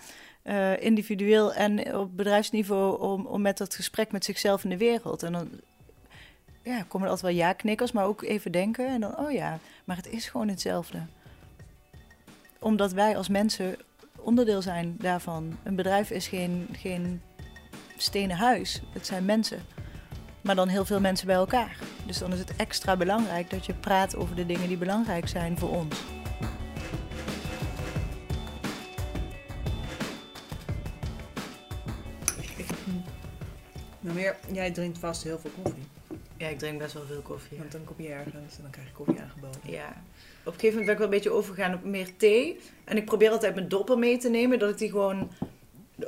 uh, 0.44 0.82
individueel 0.82 1.52
en 1.52 1.96
op 1.96 2.16
bedrijfsniveau, 2.16 3.00
om, 3.00 3.26
om 3.26 3.42
met 3.42 3.58
dat 3.58 3.74
gesprek 3.74 4.12
met 4.12 4.24
zichzelf 4.24 4.64
in 4.64 4.70
de 4.70 4.76
wereld. 4.76 5.22
En 5.22 5.32
dan 5.32 5.50
ja, 6.62 6.82
komen 6.82 7.06
er 7.06 7.12
altijd 7.12 7.34
wel 7.34 7.44
ja-knikkers, 7.44 7.92
maar 7.92 8.04
ook 8.04 8.22
even 8.22 8.52
denken. 8.52 8.86
En 8.86 9.00
dan, 9.00 9.18
oh 9.18 9.30
ja, 9.30 9.58
maar 9.84 9.96
het 9.96 10.08
is 10.08 10.28
gewoon 10.28 10.48
hetzelfde. 10.48 10.98
Omdat 12.58 12.92
wij 12.92 13.16
als 13.16 13.28
mensen 13.28 13.76
onderdeel 14.16 14.62
zijn 14.62 14.96
daarvan. 14.98 15.58
Een 15.62 15.76
bedrijf 15.76 16.10
is 16.10 16.28
geen, 16.28 16.68
geen 16.72 17.22
stenen 17.96 18.36
huis, 18.36 18.82
het 18.92 19.06
zijn 19.06 19.24
mensen 19.24 19.62
maar 20.42 20.54
dan 20.54 20.68
heel 20.68 20.84
veel 20.84 21.00
mensen 21.00 21.26
bij 21.26 21.36
elkaar. 21.36 21.76
Dus 22.06 22.18
dan 22.18 22.32
is 22.32 22.38
het 22.38 22.56
extra 22.56 22.96
belangrijk 22.96 23.50
dat 23.50 23.66
je 23.66 23.74
praat 23.74 24.16
over 24.16 24.36
de 24.36 24.46
dingen 24.46 24.68
die 24.68 24.76
belangrijk 24.76 25.28
zijn 25.28 25.58
voor 25.58 25.70
ons. 25.70 25.96
Nou 34.00 34.14
meer, 34.14 34.36
jij 34.52 34.70
drinkt 34.70 34.98
vast 34.98 35.22
heel 35.22 35.38
veel 35.38 35.50
koffie. 35.62 35.82
Ja, 36.36 36.48
ik 36.48 36.58
drink 36.58 36.78
best 36.78 36.92
wel 36.92 37.06
veel 37.06 37.20
koffie. 37.20 37.58
Want 37.58 37.72
dan 37.72 37.84
kom 37.84 37.94
je 37.98 38.08
ergens 38.08 38.56
en 38.56 38.62
dan 38.62 38.70
krijg 38.70 38.86
je 38.86 38.94
koffie 38.94 39.20
aangeboden. 39.20 39.60
Ja. 39.62 39.88
Op 40.44 40.52
een 40.52 40.60
gegeven 40.60 40.68
moment 40.68 40.84
ben 40.84 40.92
ik 40.92 40.98
wel 40.98 41.06
een 41.06 41.12
beetje 41.12 41.30
overgegaan 41.30 41.74
op 41.74 41.84
meer 41.84 42.16
thee. 42.16 42.60
En 42.84 42.96
ik 42.96 43.04
probeer 43.04 43.30
altijd 43.30 43.54
mijn 43.54 43.68
dopper 43.68 43.98
mee 43.98 44.18
te 44.18 44.28
nemen, 44.28 44.58
dat 44.58 44.70
ik 44.70 44.78
die 44.78 44.90
gewoon 44.90 45.30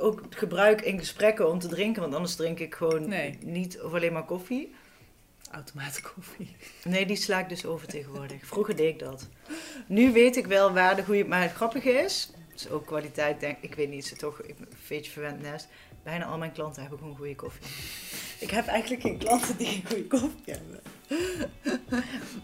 ook 0.05 0.21
gebruik 0.29 0.81
in 0.81 0.99
gesprekken 0.99 1.49
om 1.49 1.59
te 1.59 1.67
drinken. 1.67 2.01
Want 2.01 2.13
anders 2.13 2.35
drink 2.35 2.59
ik 2.59 2.75
gewoon 2.75 3.13
niet 3.39 3.81
of 3.81 3.93
alleen 3.93 4.13
maar 4.13 4.25
koffie. 4.25 4.75
Automaatkoffie. 5.51 6.55
Nee, 6.83 7.05
die 7.05 7.15
sla 7.15 7.39
ik 7.39 7.49
dus 7.49 7.65
over 7.65 7.87
tegenwoordig. 7.87 8.45
Vroeger 8.45 8.75
deed 8.75 8.93
ik 8.93 8.99
dat. 8.99 9.29
Nu 9.87 10.11
weet 10.11 10.35
ik 10.35 10.47
wel 10.47 10.73
waar 10.73 10.95
de 10.95 11.03
goede... 11.03 11.25
Maar 11.25 11.41
het 11.41 11.51
grappige 11.51 11.89
is, 11.89 12.31
is 12.55 12.69
ook 12.69 12.85
kwaliteit, 12.85 13.39
denk 13.39 13.57
ik. 13.61 13.75
weet 13.75 13.89
niet, 13.89 14.05
ze 14.05 14.15
toch 14.15 14.39
een 14.43 14.67
beetje 14.87 15.11
verwend 15.11 15.41
nest. 15.41 15.67
Bijna 16.03 16.25
al 16.25 16.37
mijn 16.37 16.51
klanten 16.51 16.81
hebben 16.81 16.99
gewoon 16.99 17.15
goede 17.15 17.35
koffie. 17.35 17.65
Ik 18.39 18.49
heb 18.49 18.67
eigenlijk 18.67 19.01
geen 19.01 19.17
klanten 19.17 19.57
die 19.57 19.67
geen 19.67 19.85
goede 19.85 20.07
koffie 20.07 20.53
hebben. 20.53 20.81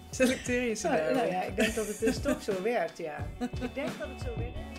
Selecteer 0.09 0.61
je 0.61 0.73
ze 0.73 0.87
nou, 0.87 1.13
nou 1.13 1.27
ja, 1.27 1.43
ik 1.43 1.55
denk 1.55 1.75
dat 1.75 1.87
het 1.87 1.99
dus 1.99 2.21
toch 2.21 2.43
zo 2.43 2.61
werkt, 2.61 2.97
ja. 2.97 3.27
Ik 3.39 3.75
denk 3.75 3.99
dat 3.99 4.07
het 4.07 4.21
zo 4.21 4.37
werkt. 4.37 4.70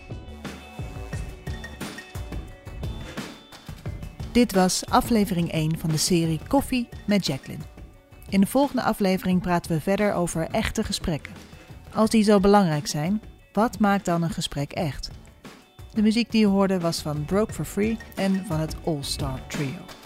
Dit 4.32 4.52
was 4.52 4.86
aflevering 4.86 5.52
1 5.52 5.78
van 5.78 5.90
de 5.90 5.96
serie 5.96 6.40
Koffie 6.48 6.88
met 7.06 7.26
Jacqueline. 7.26 7.62
In 8.28 8.40
de 8.40 8.46
volgende 8.46 8.82
aflevering 8.82 9.40
praten 9.40 9.72
we 9.72 9.80
verder 9.80 10.12
over 10.12 10.48
echte 10.50 10.84
gesprekken. 10.84 11.32
Als 11.94 12.10
die 12.10 12.22
zo 12.22 12.40
belangrijk 12.40 12.86
zijn, 12.86 13.22
wat 13.52 13.78
maakt 13.78 14.04
dan 14.04 14.22
een 14.22 14.30
gesprek 14.30 14.72
echt? 14.72 15.10
De 15.94 16.02
muziek 16.02 16.30
die 16.30 16.40
je 16.40 16.46
hoorde 16.46 16.80
was 16.80 17.00
van 17.00 17.24
Broke 17.24 17.52
for 17.52 17.64
Free 17.64 17.96
en 18.14 18.44
van 18.46 18.60
het 18.60 18.76
All 18.84 19.02
Star 19.02 19.40
Trio. 19.46 20.01